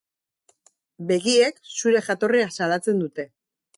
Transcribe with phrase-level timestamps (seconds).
[1.11, 3.27] Begiek zure jatorria salatzen dute.